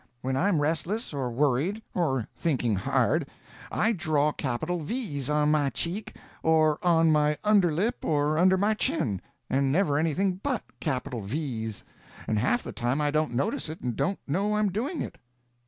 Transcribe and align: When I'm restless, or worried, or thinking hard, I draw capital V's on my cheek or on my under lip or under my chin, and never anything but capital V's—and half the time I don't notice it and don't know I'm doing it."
When 0.21 0.35
I'm 0.35 0.59
restless, 0.63 1.13
or 1.13 1.29
worried, 1.29 1.79
or 1.93 2.27
thinking 2.35 2.73
hard, 2.73 3.29
I 3.71 3.93
draw 3.93 4.31
capital 4.31 4.79
V's 4.79 5.29
on 5.29 5.51
my 5.51 5.69
cheek 5.69 6.15
or 6.41 6.83
on 6.83 7.11
my 7.11 7.37
under 7.43 7.71
lip 7.71 8.03
or 8.03 8.39
under 8.39 8.57
my 8.57 8.73
chin, 8.73 9.21
and 9.47 9.71
never 9.71 9.99
anything 9.99 10.39
but 10.41 10.63
capital 10.79 11.21
V's—and 11.21 12.39
half 12.39 12.63
the 12.63 12.71
time 12.71 12.99
I 12.99 13.11
don't 13.11 13.35
notice 13.35 13.69
it 13.69 13.81
and 13.81 13.95
don't 13.95 14.17
know 14.27 14.55
I'm 14.55 14.71
doing 14.71 15.03
it." 15.03 15.19